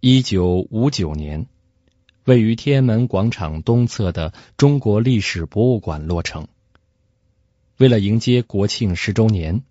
[0.00, 1.46] 一九五九年，
[2.22, 6.46] 位于天安门广场东侧的中国历史博物馆落成。
[7.78, 9.64] 为了迎接国庆十周年，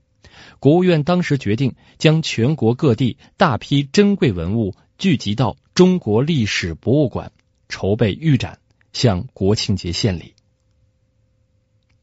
[0.59, 7.31] 国务院当时决定将全国各地大批珍贵文物聚集到中国历史博物馆，
[7.69, 8.59] 筹备预展，
[8.91, 10.33] 向国庆节献礼。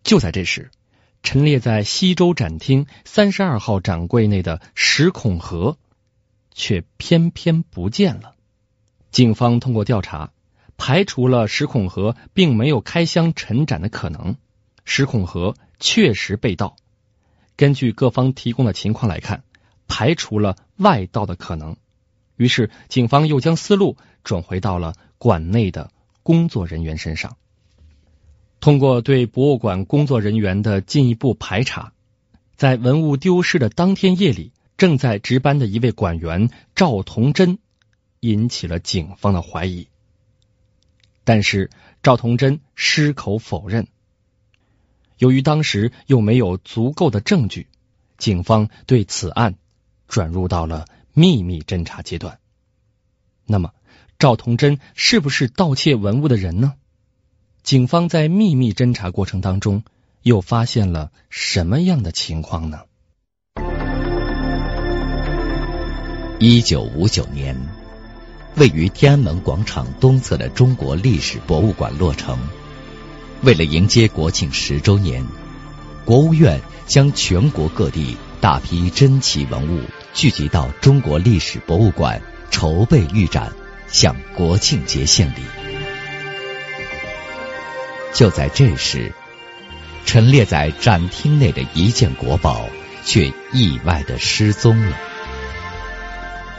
[0.03, 0.71] 就在这时，
[1.23, 5.77] 陈列在西周展厅三十二号展柜内的石孔盒，
[6.55, 8.35] 却偏偏不见了。
[9.11, 10.33] 警方通过调查，
[10.79, 14.37] 排除了石孔河并没有开箱陈展的可能，
[14.85, 16.77] 石孔河确实被盗。
[17.57, 19.45] 根据各方提供的情况来看，
[19.87, 21.77] 排除了外盗的可能。
[22.37, 25.93] 于是，警方又将思路转回到了馆内的
[26.25, 27.37] 工作人员身上。
[28.59, 31.93] 通过对博物馆工作人员的进一步排查，
[32.57, 37.59] 在文物丢失的当天夜里，正在值班的一位馆员赵同珍
[38.21, 39.89] 引起了警方的怀疑。
[41.25, 41.71] 但是
[42.03, 43.87] 赵同珍矢口否认。
[45.17, 47.69] 由于当时又没有足够的证据，
[48.19, 49.55] 警方对此案
[50.09, 52.41] 转入到了秘密侦查阶段。
[53.47, 53.73] 那么，
[54.19, 56.75] 赵同珍是不是盗窃文物的人呢？
[57.63, 59.85] 警方在秘密侦查过程当中，
[60.23, 62.83] 又发现了什么样的情况呢？
[66.47, 67.57] 一九五九年，
[68.57, 72.39] 位于天安门广场东侧的中国历史博物馆落成。
[73.41, 75.25] 为了迎接国庆十周年，
[76.05, 79.81] 国务院将全国各地大批珍奇文物
[80.13, 83.51] 聚集到中国历史博物馆，筹备预展，
[83.89, 85.41] 向国庆节献礼。
[88.13, 89.15] 就在这时，
[90.05, 92.69] 陈列在展厅内的一件国宝
[93.03, 94.99] 却意外的失踪了。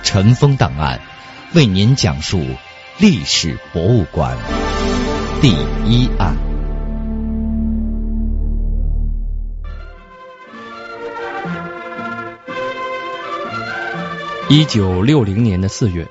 [0.05, 1.01] 尘封档案
[1.55, 2.39] 为您讲述
[2.99, 4.37] 历史博物馆
[5.41, 5.49] 第
[5.83, 6.37] 一案。
[14.47, 16.07] 一九六零年的四月，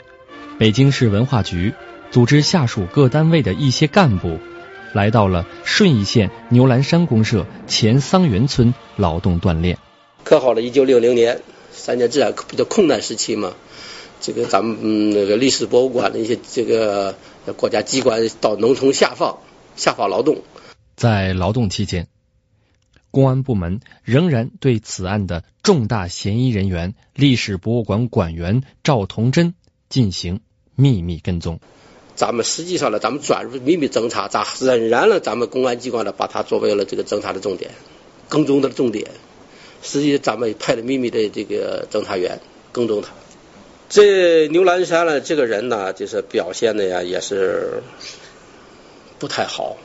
[0.58, 1.72] 北京市文化局
[2.10, 4.40] 组织下属各单位的一些干部。
[4.92, 9.78] 来到了顺义县牛栏山公社前桑园村劳动锻炼。
[10.24, 11.40] 可好了，一九六零年
[11.74, 13.54] 三年自然比较困难时期嘛，
[14.20, 17.14] 这个咱们嗯那个历史博物馆的一些这个
[17.56, 19.38] 国家机关到农村下放
[19.76, 20.42] 下放劳动。
[20.96, 22.06] 在劳动期间，
[23.10, 29.54] 公安部门仍然对此案的重大嫌疑人员历史博物馆馆员赵同珍
[29.88, 30.40] 进行
[30.74, 31.60] 秘密跟踪。
[32.14, 37.72] 咱们实际上呢，咱们转入秘密侦查，咱仍然了，咱们公安机关呢，把它作为了这个侦查的重点，
[38.28, 39.10] 跟踪的重点。
[39.84, 42.40] 实际咱们派了秘密的这个侦查员
[42.72, 43.10] 跟踪他。
[43.88, 47.82] 这牛栏山呢，这个人呢，就是表现的呀，也是
[49.18, 49.76] 不太好，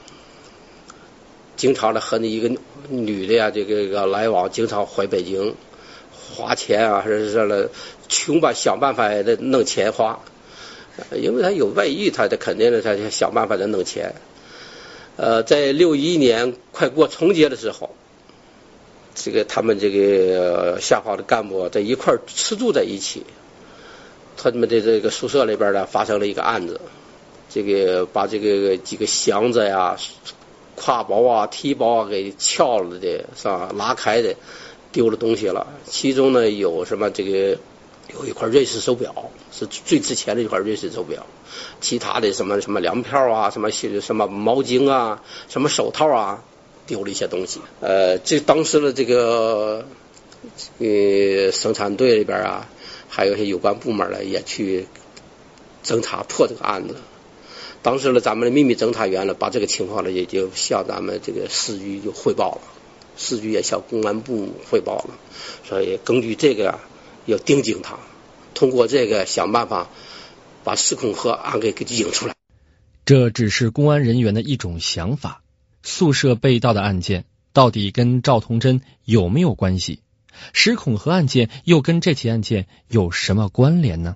[1.58, 2.50] 经常的和那一个
[2.88, 5.54] 女的呀，这个这个来往，经常回北京
[6.12, 7.70] 花钱啊，还是说了
[8.08, 10.20] 穷吧，想办法的弄钱花。
[11.12, 14.16] 因为他有外遇，他他肯定的，他想办法的弄钱。
[15.18, 17.96] 呃，在六一年快过春节的时候，
[19.22, 23.26] 这个他们这个下放的干部在一块吃住在一起，
[24.38, 26.80] 他们的这个宿舍里边呢发生了一个案子，
[27.50, 29.98] 这个把这个几个箱子呀、
[30.78, 33.70] 挎包啊、提包啊给撬了的，是吧？
[33.76, 34.36] 拉开的，
[34.94, 35.68] 丢了东西了。
[35.86, 37.60] 其中呢有什么这个？
[38.20, 41.28] 有一块瑞士手表是最值钱的一块瑞士手表，
[41.80, 46.44] 其他的什么什么粮票啊，什么什么毛巾啊，什么手套啊，
[46.90, 47.62] 丢了一些东西。
[47.80, 49.86] 呃，这当时的这个
[50.80, 52.68] 呃生产队里边啊，
[53.08, 54.88] 还有一些有关部门呢，也去
[55.86, 56.96] 侦查破这个案子。
[57.84, 62.62] 当时呢，咱们的秘密侦查员呢，把这个情况呢，也就向咱们这个市局就汇报了，
[63.16, 65.12] 市局也向公安部汇报了。
[65.64, 66.80] 所以根据这个。
[67.26, 68.00] 要盯紧他，
[68.56, 69.88] 通过这个想办法
[70.64, 72.34] 把失控和案给给引出来。
[73.06, 75.44] 这只是公安人员的一种想法。
[75.90, 80.02] 宿舍被盗的案件到底跟赵童真有没有关系？
[80.54, 84.16] 石恐和案件又跟这起案件有什么关联呢？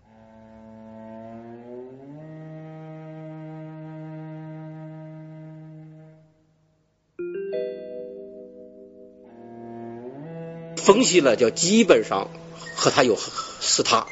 [10.78, 12.30] 分析了就基本上
[12.76, 13.18] 和他有
[13.60, 14.06] 是他。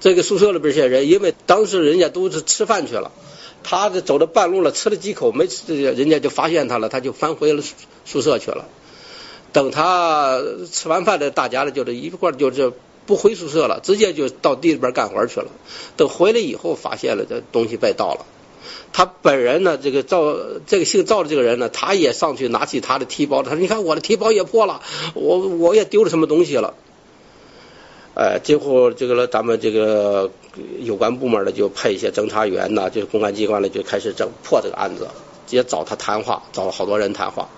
[0.00, 3.12] 这个宿舍里边些人因为当时人家都是吃饭去了
[3.62, 7.62] 他这走到半路了，吃了几口没吃，人家就发现他了，他就返回了
[8.04, 8.66] 宿舍去了。
[9.52, 12.72] 等他吃完饭的，大家呢就是一块就是
[13.06, 15.46] 不回宿舍了，直接就到地里边干活去了。
[15.96, 18.26] 等回来以后，发现了这东西被盗了。
[18.92, 20.36] 他本人呢，这个赵
[20.66, 24.82] 这个姓赵的这个人呢，他也上去拿起他的提包，他说：“你看我的提包也破了，
[25.14, 26.74] 我我也丢了什么东西了。”
[28.14, 30.30] 呃，最后这个了，咱们这个
[30.80, 35.08] 有关部门呢，就派一些侦查员呢，就是公安机关呢，就开始侦破这个案子，
[35.48, 37.48] 也找他谈话，找了好多人谈话，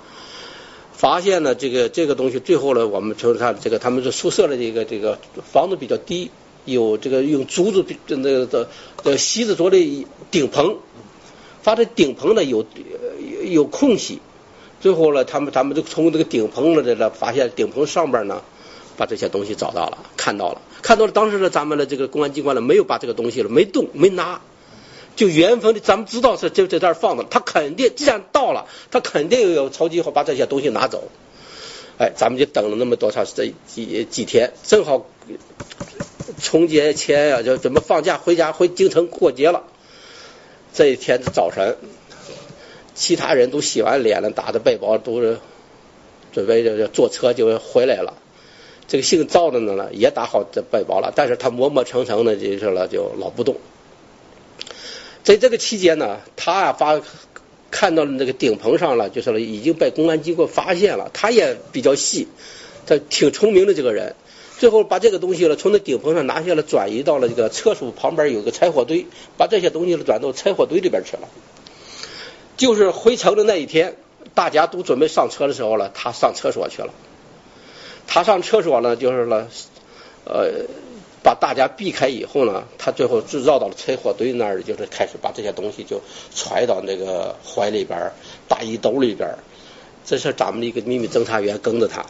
[0.92, 5.18] 发现呢，这个这个东西最后呢，我们从他这个他们这宿舍的这个这个
[5.52, 6.30] 房子比较低，
[6.64, 8.68] 有这个用竹子那个的
[9.02, 10.76] 的席子做的顶棚，
[11.62, 12.64] 发现顶棚呢有
[13.42, 14.20] 有空隙，
[14.80, 18.42] 最后呢，他们他们就从这个顶棚的这个发现顶棚上边呢。
[18.96, 21.12] 把这些东西找到了，看到了，看到了。
[21.12, 24.40] 当时呢，咱们的这个公安机关呢，没有把这个东西了，没动，没拿，
[25.16, 31.08] 就原封的，咱们知道是就在这儿放的，他肯定既然到了，他肯定有超级好把这些东西拿走。
[31.96, 35.06] 哎，咱们就等了那么多长时间几几天，正好
[36.40, 39.62] 春节前呀，就准备放假回家回京城过节了。
[40.72, 41.76] 这一天的早晨，
[42.96, 45.38] 其他人都洗完脸了，打着背包，都是
[46.32, 48.14] 准备就坐车就回来了。
[48.86, 53.56] 这个姓赵的呢，也打好这背包了，但是他磨磨蹭蹭的，就是了，就老不动。
[55.22, 57.00] 在这个期间呢，他啊发
[57.70, 61.10] 看到了那个顶棚上了，就是了已经被公安机关发现了。
[61.14, 62.28] 他也比较细，
[62.86, 64.14] 他挺聪明的这个人。
[64.56, 71.28] 最后把这个东西了从那顶棚上拿下来，转移到了这个厕所旁边有个柴火堆，把这些东西了转到柴火堆里边去了。
[72.56, 73.96] 就是回城的那一天，
[74.34, 76.90] 大家都准备上车的时候了，他上厕所去了。
[78.06, 79.48] 他上厕所呢，就是了，
[80.24, 80.66] 呃，
[81.22, 86.00] 把大家避开以后呢，他最后就绕到了柴火堆那儿，就是开始把这些东西就
[86.34, 88.12] 揣到那个怀里边、
[88.48, 89.28] 大衣兜里边。
[90.04, 92.04] 这是咱们的一个秘密侦查员跟着他，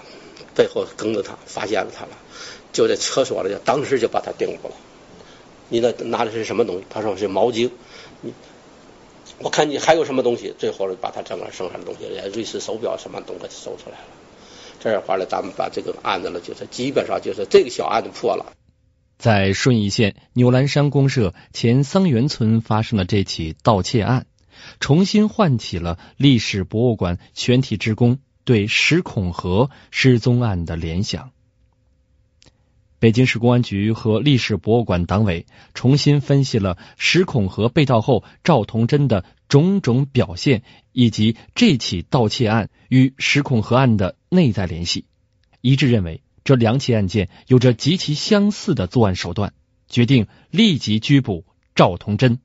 [0.55, 2.11] 背后跟着他，发现了他了，
[2.73, 4.75] 就在厕所里，当时就把他盯住了。
[5.69, 6.85] 你那拿的是什么东西？
[6.91, 7.71] 他说是毛巾。
[8.21, 8.35] 你，
[9.39, 10.53] 我看你还有什么东西？
[10.59, 14.05] 最后把他整个剩下的东西，连瑞士手表什么东西搜出来了。
[14.85, 18.53] 这样的话呢，咱们把这个案子呢，就是基本上就是这个小案子破了。
[19.17, 24.27] 在顺义县牛栏山公社前桑园村发生的这起盗窃案，
[24.81, 31.31] 重新唤起了历史博物馆全体职工对石孔河失踪案的联想。
[32.99, 40.63] 北京市公安局和历史博物馆党委重新分析了石孔河被盗后赵同珍的种种表现，
[40.95, 45.05] 以及这起盗窃案与石孔河案的内在联系，
[45.61, 49.53] 一致认为这两起案件有着极其相似的作案手段，
[49.89, 51.45] 决定立即拘捕
[51.75, 52.39] 赵同珍。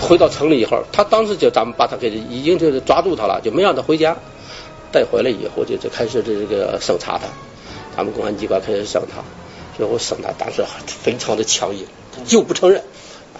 [0.00, 4.16] 回到城里以后，他当时就咱们把他给已经就是抓住他了，就没让他回家，
[4.92, 7.26] 带回来以后就就开始这个审查他，
[7.96, 9.22] 咱们公安机关开始审他，
[9.76, 11.86] 最后审他当时非常的强硬，
[12.26, 12.82] 就不承认，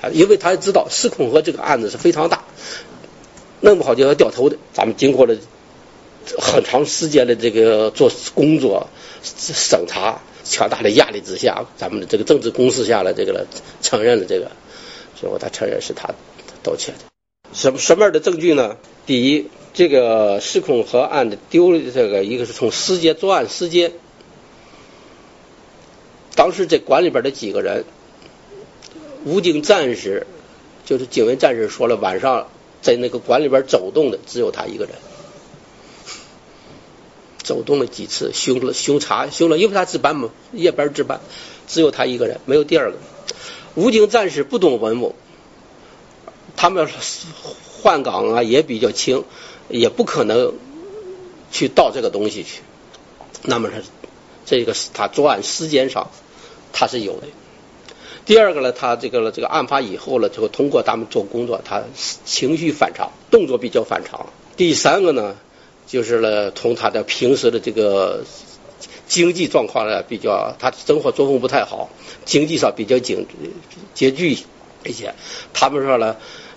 [0.02, 2.44] 啊，因为他知道石孔河这个案子是非常大，
[3.60, 4.56] 弄不好就要掉头的。
[4.72, 5.36] 咱们经过了
[6.38, 8.88] 很长时间的这个做工作
[9.22, 13.46] 审查，强大的压力之下，咱们的这个政治攻势下来，这个了
[13.82, 14.50] 承认了这个，
[15.18, 16.08] 最后他承认是他。
[16.62, 16.98] 盗窃的，
[17.52, 18.76] 什么什么样的证据呢？
[19.06, 23.92] 第一，这个失控河案的丢的这个，一个是从时间作案时间，
[26.34, 27.84] 当时这馆里边的几个人，
[29.26, 30.26] 武警战士，
[30.86, 32.48] 就是警卫战士说了，晚上
[32.80, 34.94] 在那个馆里边走动的只有他一个人，
[37.42, 41.20] 走动了几次，巡了巡查，巡了，因为他值班嘛，夜班值班，
[41.68, 42.96] 只有他一个人，没有第二个。
[43.74, 45.14] 武警战士不懂文物。
[46.56, 46.88] 他们
[47.82, 49.24] 换岗啊，也比较轻，
[49.68, 50.54] 也不可能
[51.50, 52.62] 去盗这个东西去。
[53.42, 53.82] 那么他
[54.44, 56.10] 这个他作案时间上
[56.72, 57.26] 他是有的。
[58.24, 61.84] 第二个呢，他这个这个案发以后呢，就通过咱们做工作，他
[62.24, 64.26] 情绪反常，动作比较反常。
[64.56, 65.36] 第三个呢，
[65.86, 68.24] 就是呢，从他的平时的这个
[69.06, 71.88] 经济状况呢比较，他生活作风不太好，
[72.24, 73.26] 经济上比较紧
[73.94, 74.38] 拮据
[74.84, 75.14] 一些。
[75.52, 76.16] 他们说呢。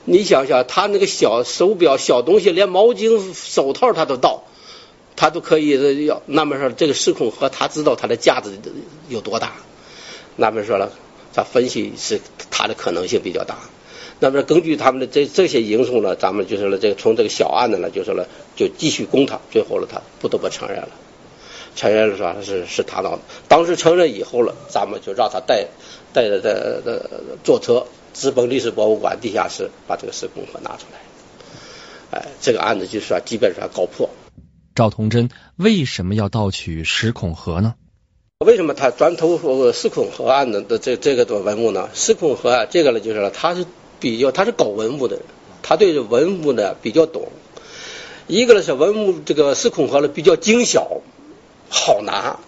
[0.10, 4.44] 你想想，他那个小手表、小东西，连毛巾、手套他都盗，
[5.16, 6.24] 他都可以要。
[6.26, 8.58] 那么说这个失控和，他知道他的价值
[9.08, 9.54] 有多大。
[10.36, 10.92] 那么说了，
[11.36, 13.60] 他分析是他的可能性比较大。
[14.20, 20.90] 那么根据他们的这这些因素呢，咱们就是了这个从这个小案子呢，就是了就继续攻他，最后了他不得不承认了，
[21.76, 23.20] 承认了说是是他闹的。
[23.48, 25.68] 当时承认以后了，咱们就让他带
[26.14, 27.10] 带着的的
[27.44, 27.86] 坐车
[28.20, 31.00] 直奔历史博物馆地下室，把这个失控盒拿出来。
[32.12, 34.10] 哎，这个案子就算基本上告破。
[34.76, 37.76] 赵同真为什么要盗取石孔盒呢？
[38.46, 41.90] 为什么他专偷石孔盒案的的这这个的文物呢？
[41.94, 43.66] 石孔盒啊，这个呢就是了，他是。
[44.02, 45.26] 比较他是搞文物的人，
[45.62, 47.28] 他对文物呢比较懂。
[48.28, 51.02] 一个呢是文物这个石孔盒呢比较精小，
[51.70, 52.40] 好拿。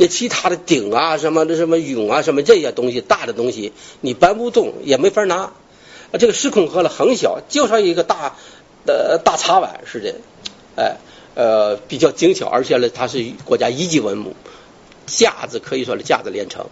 [0.00, 5.52] 那其他的鼎啊什么的什么俑啊什么这些东西大的东西你搬不动也没法拿。
[6.18, 8.34] 这个石孔盒呢很小，就像一个大
[8.86, 10.14] 呃大茶碗似的，
[10.76, 10.96] 哎
[11.34, 14.34] 呃比较精巧，而且呢它是国家一级文物，
[15.04, 16.70] 架子可以说是架子连城，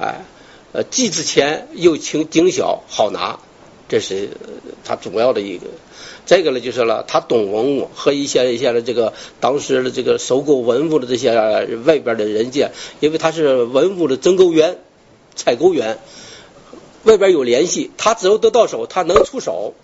[0.00, 0.24] 哎
[0.72, 3.38] 呃既值钱又轻精小好拿。
[3.88, 4.30] 这是
[4.84, 5.66] 他主要的一个，
[6.26, 11.32] 这个呢就是了，他懂文物和一些一些的这个当时的这个收购文物的这些
[11.84, 14.78] 外边的人家，因为他是文物的增购员、
[15.36, 15.98] 采购员，
[17.04, 19.74] 外边有联系，他只要得到手，他能出手，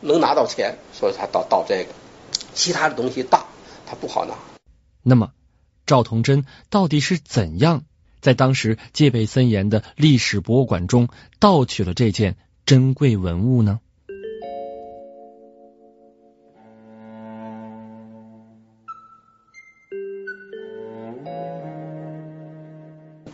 [0.00, 1.92] 能拿到钱，所以他到到这个，
[2.54, 3.46] 其他的东西大，
[3.86, 4.36] 他不好拿。
[5.02, 5.32] 那么
[5.84, 7.82] 赵童真到底是怎样
[8.20, 11.08] 在当时戒备森严的历史博物馆中
[11.40, 12.36] 盗取了这件？
[12.72, 13.80] 珍贵文物呢？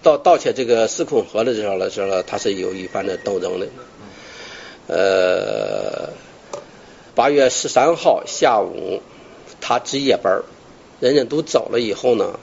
[0.02, 3.68] 盗盗窃这个四孔河的时候呢，时候他是有一番的斗争的。
[4.88, 6.10] 呃，
[7.14, 9.00] 八月十三号下午，
[9.60, 10.42] 他值夜班，
[10.98, 12.40] 人家都走了以后呢，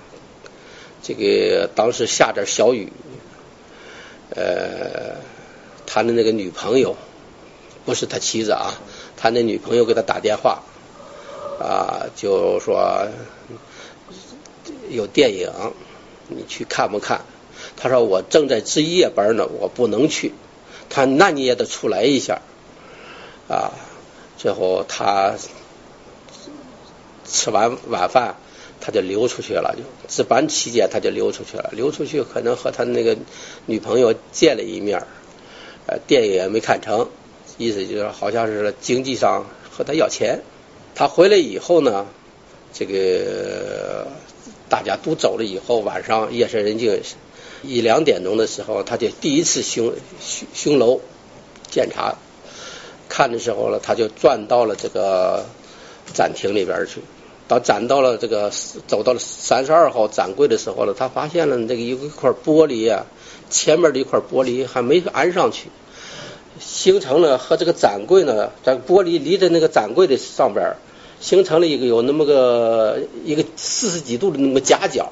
[1.03, 2.87] 这个当时下点小雨，
[4.29, 4.94] 呃。
[5.95, 6.97] 他的那个女朋友
[7.85, 8.73] 不是他妻子啊，
[9.15, 10.61] 他那女朋友给他打电话
[11.57, 13.07] 啊，就说
[14.89, 15.49] 有电影，
[16.27, 17.21] 你去看不看？
[17.77, 20.33] 他说我正在值夜班呢，我不能去。
[20.89, 22.41] 他那你也得出来一下
[23.47, 23.71] 啊。
[24.37, 25.35] 最后他
[27.25, 28.35] 吃完晚饭，
[28.81, 33.15] 他就溜出去了，就值班期间他就溜出去了，溜出去可能和他那个
[33.65, 35.01] 女朋友见了一面。
[35.87, 37.09] 呃，电影也没看成，
[37.59, 40.41] 意思就是好像是经济上和他要钱。
[40.95, 42.07] 他回来以后呢，
[42.73, 44.07] 这个
[44.67, 47.01] 大家都走了以后，晚上夜深人静，
[47.61, 51.01] 一两点钟的时候，他就第一次巡巡巡楼
[51.69, 52.15] 检查，
[53.07, 55.45] 看的时候呢，他就转到了这个
[56.13, 57.01] 展厅里边去。
[57.47, 58.51] 到展到了这个
[58.87, 63.05] 走到了三十二号展柜的时候呢，他发现了这个有一块玻璃啊。
[63.49, 65.69] 前面的一块玻璃还没安上去，
[66.59, 70.75] 形成了和这个展柜呢，在玻璃离着那个展柜的上边，
[71.19, 75.11] 形成了一个有那么个一个四十几度的那么夹角，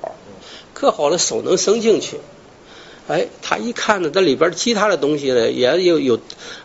[0.74, 2.18] 刻好了，手能伸进去。
[3.08, 6.20] 哎，他一看呢，这里边其他的东西呢，也有有，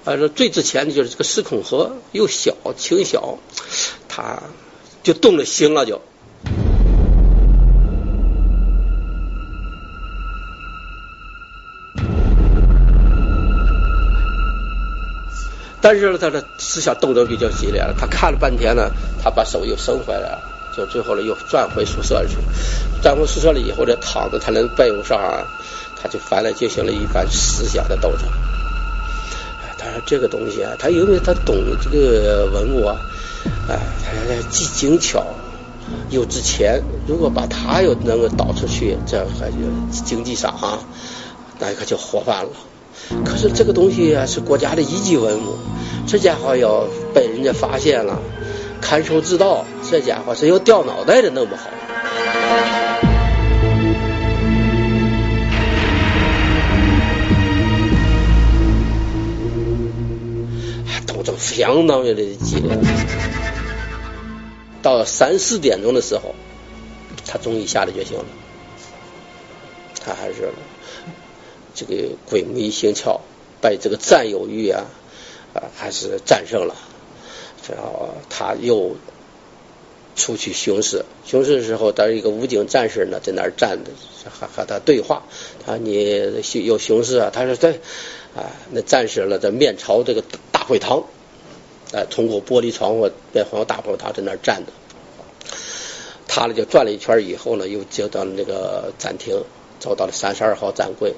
[0.04, 3.38] 呃，最值钱的就是这个石孔盒，又小轻小，
[4.08, 4.42] 他
[5.02, 6.00] 就动了心了，就。
[15.90, 17.94] 但是，他的思想斗争比较激烈了。
[17.98, 18.90] 他看了半天呢，
[19.24, 20.42] 他把手又伸回来了，
[20.76, 22.42] 就最后呢又转回宿舍去了。
[23.00, 25.18] 转回宿舍了以后，呢，躺在他那被褥上，
[25.96, 28.28] 他就翻来进行了一番思想的斗争。
[29.78, 33.00] 他说这个东西啊，他因为他懂这个文物啊，
[33.70, 35.24] 哎，他既精巧
[36.10, 36.82] 又值钱。
[37.06, 39.56] 如果把他又能够倒出去，这样还就
[40.04, 40.80] 经济上啊，
[41.58, 42.50] 那可就活泛了。
[43.24, 45.56] 可是这个东西啊是国家的一级文物，
[46.06, 48.20] 这家伙要被人家发现了，
[48.80, 51.70] 看守自盗，这家伙是要掉脑袋的，弄不好。
[61.06, 62.76] 斗争相当的激烈。
[64.82, 66.34] 到三四点钟的时候，
[67.26, 68.24] 他终于下了决心了，
[70.04, 70.52] 他还是。
[71.78, 73.20] 这个鬼迷心窍，
[73.60, 74.86] 被这个占有欲啊
[75.54, 76.74] 啊还是战胜了，
[77.70, 78.96] 然后他又
[80.16, 83.92] 出去巡视，巡视的时候，当一个武警战士呢在那儿站着，
[84.28, 85.22] 和和他对话。
[85.64, 87.30] 他你有巡视啊？
[87.32, 87.74] 他说对
[88.34, 88.50] 啊。
[88.72, 91.04] 那战士呢在面朝这个大会堂，
[91.92, 94.72] 啊，通过玻璃窗户面朝大会堂在那儿站着。
[96.26, 99.44] 他呢就转了一圈以后呢，又接到那个展厅，
[99.78, 101.14] 走到了三十二号展柜。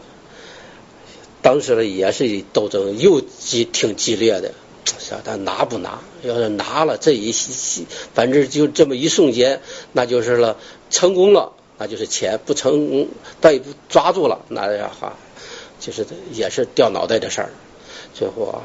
[1.51, 4.53] 当时呢也是斗争又激挺激烈的，
[4.87, 5.99] 是他拿不拿？
[6.23, 7.35] 要是拿了这一
[8.15, 10.57] 反正就这么一瞬间，那就是了
[10.91, 13.09] 成功了，那就是钱；不成功，
[13.41, 15.17] 被抓住了，那呀哈，
[15.81, 17.51] 就是也是掉脑袋的事儿。
[18.15, 18.63] 最后啊，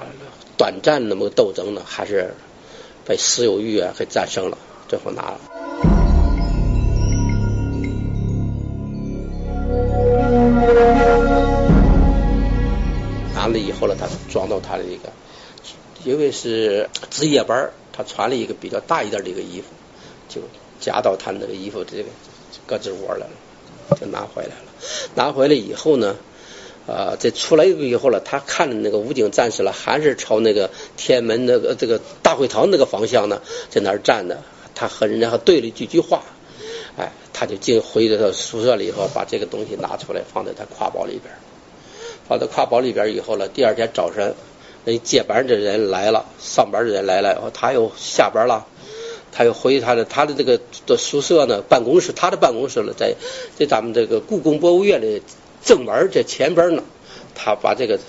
[0.56, 2.36] 短暂那么斗争呢，还是
[3.04, 5.94] 被私有欲啊给战胜了，最后拿了。
[13.57, 15.09] 以后呢，他装到他的一个，
[16.03, 19.67] 因为是值夜班，他穿了一个比较大一点的一个衣服，
[20.29, 20.41] 就
[20.79, 22.09] 夹到他那个衣服这个
[22.67, 24.65] 胳肢窝来了，就拿回来了。
[25.15, 26.15] 拿回来以后呢，
[26.88, 34.41] 呃，这出来以后了，他看着那个武警战士了，还是朝那个天安门那个这个大会堂那个方向呢，在那儿站着。
[34.77, 36.21] 他和人家还对了几句话，
[36.97, 41.33] 哎，他就进回到宿舍里头，把这个东西拿出来放在他挎包里边。
[42.27, 44.34] 放到挎包里边以后呢，第二天早晨，
[44.84, 48.65] 那接班的人来了，上班的人来了，他又下班了，
[49.32, 53.15] 他又回他的他的这个的宿舍呢，办公室，他的办公室了，在
[53.58, 55.22] 在咱们这个故宫博物院的
[55.63, 56.84] 正门这前边呢，
[57.36, 58.00] 他把这个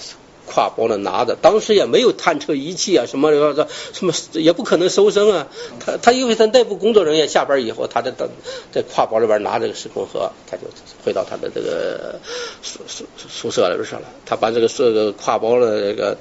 [0.49, 5.49] 挎包呢拿着，当时也没有探测仪器啊，什么什么什么也不可能搜身啊，
[5.81, 8.29] 他他因为他内部工作人员下班以后，他在等
[8.73, 10.63] 在挎包里边拿这个时空盒，他就
[11.05, 12.21] 回到他的这个
[12.63, 14.03] 宿宿宿舍里边去了。
[14.25, 16.17] 他把这个这个挎包的这个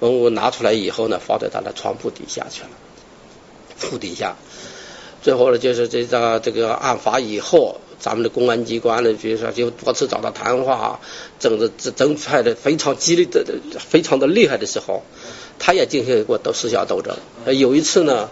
[0.00, 2.68] 文物拿出来以后呢，放在他的床铺底下去了，
[3.80, 4.36] 铺底下。
[5.22, 10.98] 最后呢，就是这张这个案发以后，咱们的公安机关呢，比如说就多次找他谈话，
[11.38, 13.44] 争的争争派的非常激烈的、
[13.78, 15.02] 非常的厉害的时候，
[15.58, 17.14] 他也进行过斗思想斗争。
[17.56, 18.30] 有一次呢，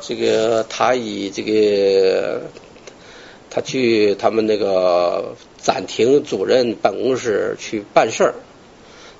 [0.00, 2.40] 这个他以这个
[3.50, 8.34] 他去他们那个暂停主任办公室去办事儿，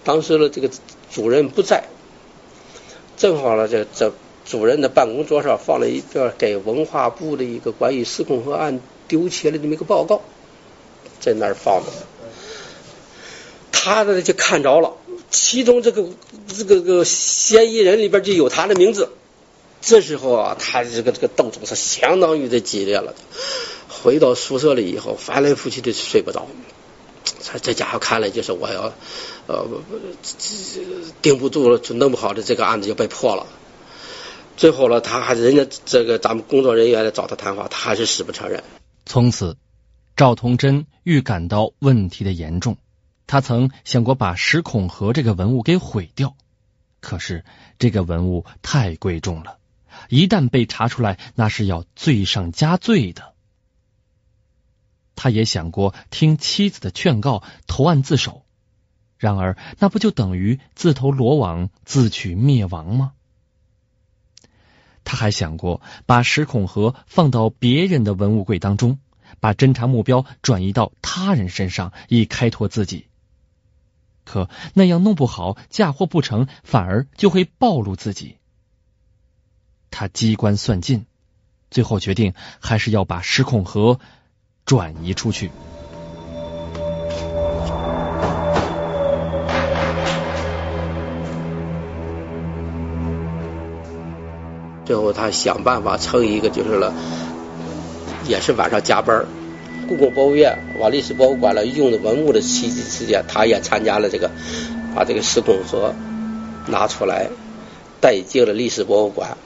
[0.03, 0.71] 当时呢，这个
[1.13, 1.85] 主任不在，
[3.17, 4.13] 正好呢，这这。
[4.43, 10.23] 主任的办公桌上放了一个给文化部的一个关于石孔河案丢弃了这么一个报告，
[11.21, 11.91] 在那儿放着。
[13.73, 14.93] 他呢就看着了，
[15.31, 16.05] 其中这个
[16.47, 19.11] 这个个嫌疑人里边就有他的名字。
[19.81, 23.15] 这时候啊，他这个这个斗争是相当于的激烈了。
[23.89, 26.47] 回到宿舍里以后，翻来覆去的睡不着。
[27.43, 28.93] 这这家伙看来就是我要
[29.47, 29.67] 呃
[31.23, 33.47] 顶不住了，就弄不好的这个案子就被破了。
[34.57, 38.63] 最后了，他还人家这个咱们工作人员来找他谈话，他还是死不承认。
[39.11, 39.59] 从此，
[40.15, 42.77] 赵同真预感到问题的严重，
[43.27, 46.37] 他曾想过把石孔河这个文物给毁掉，
[47.01, 47.45] 可是
[47.81, 49.59] 这个文物太贵重了，
[50.11, 53.35] 一旦被查出来，那是要罪上加罪的。
[55.17, 58.45] 他也想过听妻子的劝告投案自首，
[59.19, 63.15] 然而那不就等于自投罗网、自取灭亡吗？
[65.05, 68.99] 他还想过把石孔盒放到别人的文物柜当中，
[69.41, 73.07] 把侦查目标转移到他人身上，以开拓自己。
[74.25, 78.37] 可那样弄不好，嫁祸不成，反而就会暴露自己。
[79.91, 81.07] 他机关算尽，
[81.71, 83.99] 最后决定还是要把石孔盒
[84.65, 85.51] 转移出去。
[94.91, 96.93] 最后，他想办法成一个，就是了，
[98.27, 99.25] 也是晚上加班
[99.89, 104.29] 故宫博物院往历史博物馆了用的文物的期期间，他也参加了这个，
[104.93, 105.95] 把这个石孔盒
[106.67, 107.29] 拿出来
[108.01, 109.39] 带进了历史博物馆。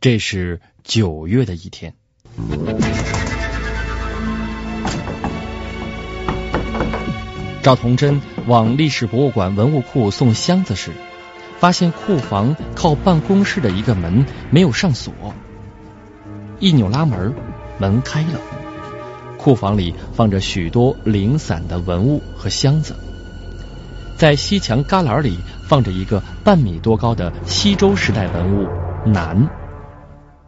[0.00, 1.92] 这是九月的一天，
[7.62, 10.90] 赵同真往历史博物馆文物库送箱子时。
[11.58, 15.12] 发现库房靠办公室的一个门没有上锁，
[16.60, 17.34] 一扭拉门，
[17.78, 18.40] 门开了。
[19.38, 22.94] 库房里放着许多零散的文物和箱子，
[24.16, 28.68] 在西墙旮旯里放着一个半米多高的西周时代文物
[29.06, 29.48] 南。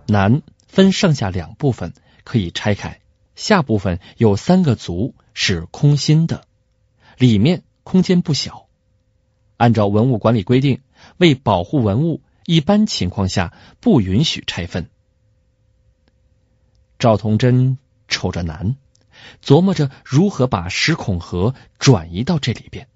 [0.06, 1.94] 南分上下两部分，
[2.24, 3.00] 可以拆开，
[3.34, 6.42] 下部分有三个足，是空心的，
[7.16, 8.66] 里面空间不小。
[9.56, 10.80] 按照文物管理规定。
[11.18, 14.88] 为保护文物，一般情况下不允许拆分。
[16.98, 17.78] 赵童真
[18.08, 18.76] 瞅着难，
[19.44, 22.88] 琢磨着如何把石孔盒转移到这里边：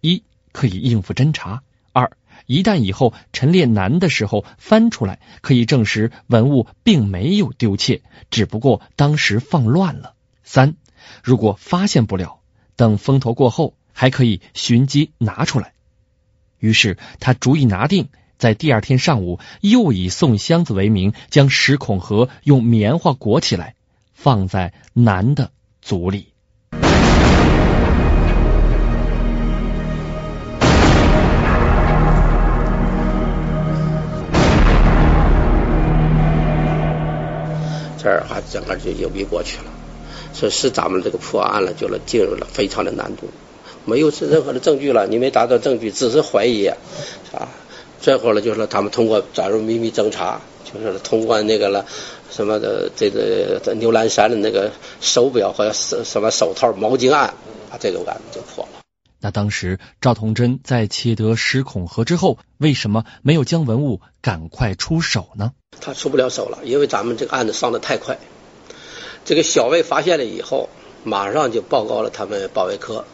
[0.00, 10.14] 一可以应付侦查；二一旦以后陈列难的时候翻出来，可以证实文物并没有丢窃，只不过当时放乱了。
[10.44, 10.76] 三，
[11.22, 12.40] 如果发现不了，
[12.76, 15.74] 等风头过后，还可以寻机拿出来。
[16.62, 23.74] 于是他主意拿定，在第二天上午，又以送箱子为名，将石孔盒用棉花裹起来，
[24.14, 26.28] 放在男的组里。
[37.98, 39.64] 这儿哈，整个就隐蔽过去了，
[40.32, 43.28] 所以使咱们这个破案了，就能进入了非常的难度，
[43.84, 47.48] 没有任何的证据了，你没达到证据，只是怀疑，啊，
[48.00, 51.84] 最后呢，就是他们通过转入秘密侦查，就是通过那个了
[52.30, 57.34] 什么的这个牛栏山的那个手表和什什么手套、毛巾案，
[57.70, 58.80] 把这个案子就破了。
[59.20, 65.52] 那当时赵同真在窃得石孔盒之后，为什么没有将文物赶快出手呢？
[65.80, 68.18] 他出不了手了，因为咱们这个案子上的太快。
[69.24, 70.68] 这个小魏发现了以后，
[71.04, 73.04] 马上就报告了他们保卫科，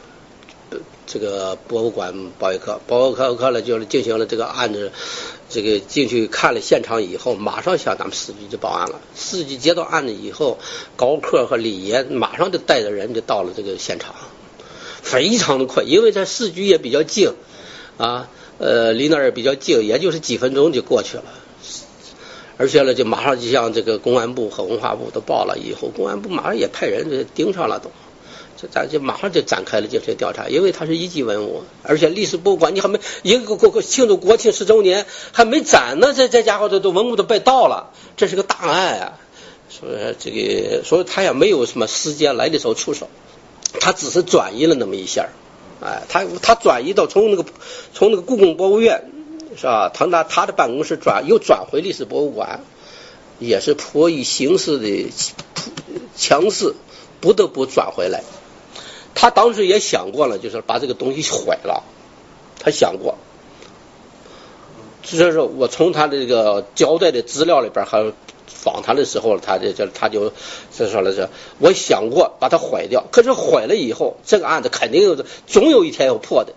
[1.06, 4.92] 这个博物馆保卫科，保卫科科了就是进行了这个案子，
[5.48, 9.00] 这个进去看了现场以后，马上向咱们市局就报案了。
[9.16, 10.58] 市局接到案子以后，
[10.96, 14.14] 高科和李爷马上就带着人就到了这个现场，
[15.02, 17.32] 非常的快，因为在市局也比较近
[17.96, 18.28] 啊，
[18.58, 21.24] 呃，离那儿也比较近，也就是几分钟就过去了。
[22.58, 27.90] 而且呢，就马上就向这个公安部和文化部都报了，以后公安部马上也派人就盯上了，都，
[28.60, 39.12] 这咱就马上就展开了进行调查，因为它是一级文物，而且历史博物馆你还没一个国庆祝国庆十周年还没展呢，这这家伙这都文物都被盗了，这是个大案啊，
[39.68, 43.08] 所以这个所以他也没有什么时间来的时候出手，
[43.80, 45.28] 他只是转移了那么一下，
[45.80, 47.44] 哎，他他转移到从那个
[47.94, 49.12] 从那个故宫博物院。
[49.56, 49.90] 是吧？
[49.92, 52.60] 他拿他的办公室转又转回历史博物馆，
[53.40, 55.10] 也是迫于形势的
[56.16, 56.74] 强势，
[57.20, 58.22] 不得不转回来。
[59.14, 61.82] 他当时也想过了，就是把这个东西毁了。
[62.60, 63.16] 他想过，
[65.02, 68.12] 这是我从他的这个交代的资料里边还有
[68.46, 70.32] 访谈的时候，他就就他就
[70.76, 76.52] 就说了是，我想过把它毁掉，可是毁了以后，这个案子肯定总有一天要破的。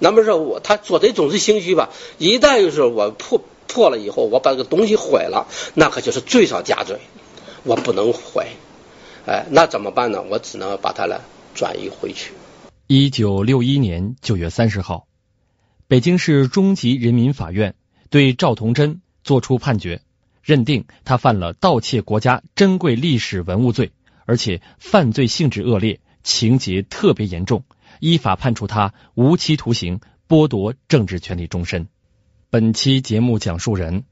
[0.00, 1.90] 那么说，我他做的总是心虚吧？
[2.18, 6.98] 一旦就是我破破了以后，我把这个东西毁了，那可就是罪上加罪，
[7.62, 8.48] 我不能毁。
[9.24, 10.24] 哎，那怎么办呢？
[10.28, 11.20] 我只能把它呢
[11.54, 12.32] 转移回去。
[12.86, 15.06] 一九六一年九月三十号，
[15.88, 17.74] 北京市中级人民法院
[18.10, 20.02] 对赵同真作出判决，
[20.42, 23.92] 认定他犯了盗窃国家珍贵历史文物罪，
[24.24, 27.64] 而且犯罪性质恶劣，情节特别严重。
[28.00, 31.88] 依法判处他无期徒刑，剥夺政治权利终身。
[32.50, 34.04] 本期节目讲述人，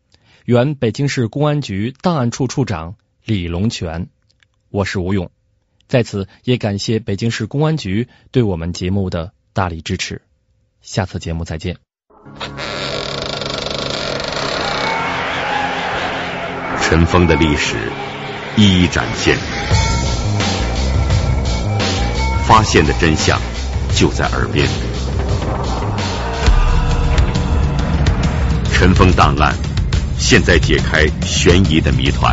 [0.45, 4.09] 原北京市公安局档案处处长李龙泉。
[4.71, 5.31] 我是吴勇，
[5.91, 10.23] 在此也感谢北京市公安局对我们节目的大力支持。
[10.81, 11.79] 下次节目再见。
[16.81, 17.75] 尘封的历史
[18.57, 19.37] 一一展现，
[22.47, 23.37] 发现的真相。
[23.93, 24.69] 就在耳边，
[28.73, 29.53] 尘封档案，
[30.17, 32.33] 现在解开悬疑的谜团。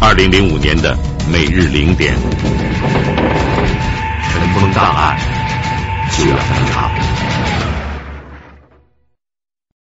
[0.00, 0.96] 二零零五年的
[1.30, 2.14] 每日零点，
[4.22, 5.18] 尘封档案
[6.16, 7.17] 就要登场。